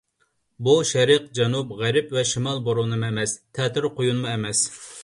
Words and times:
بۇ 0.67 0.73
شەرق، 0.91 1.27
جەنۇب، 1.41 1.75
غەرب 1.83 2.17
ۋە 2.17 2.27
شىمال 2.33 2.65
بورىنىمۇ 2.71 3.13
ئەمەس، 3.13 3.39
تەتۈر 3.61 3.91
قۇيۇنمۇ 4.01 4.35
ئەمەس. 4.35 4.69